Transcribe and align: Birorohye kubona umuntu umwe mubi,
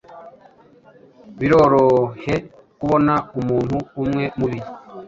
Birorohye 1.39 2.35
kubona 2.77 3.13
umuntu 3.39 3.77
umwe 4.01 4.23
mubi, 4.39 4.59